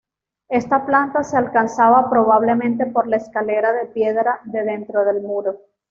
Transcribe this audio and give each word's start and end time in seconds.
Esta 0.49 0.87
planta 0.87 1.23
se 1.23 1.37
alcanzaba 1.37 2.09
probablemente 2.09 2.87
por 2.87 3.05
la 3.05 3.17
escalera 3.17 3.71
de 3.71 3.85
piedra 3.85 4.39
de 4.45 4.63
dentro 4.63 5.05
del 5.05 5.21
muro. 5.21 5.59